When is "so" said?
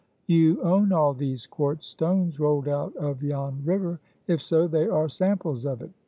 4.41-4.67